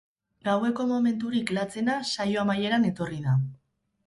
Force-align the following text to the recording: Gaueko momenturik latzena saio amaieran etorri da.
Gaueko 0.45 0.85
momenturik 0.91 1.53
latzena 1.57 1.99
saio 2.13 2.41
amaieran 2.45 2.89
etorri 2.93 3.21
da. 3.29 3.37